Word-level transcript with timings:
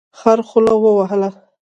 خر 0.19 0.39
خوله 0.49 0.73
وهله. 0.83 1.29